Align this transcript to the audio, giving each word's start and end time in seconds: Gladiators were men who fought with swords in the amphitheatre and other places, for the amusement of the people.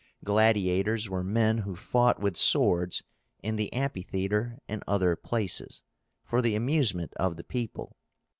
Gladiators 0.23 1.07
were 1.11 1.23
men 1.23 1.59
who 1.59 1.75
fought 1.75 2.19
with 2.19 2.35
swords 2.35 3.03
in 3.43 3.55
the 3.55 3.71
amphitheatre 3.71 4.57
and 4.67 4.83
other 4.87 5.15
places, 5.15 5.83
for 6.25 6.41
the 6.41 6.55
amusement 6.55 7.13
of 7.17 7.37
the 7.37 7.43
people. 7.43 7.95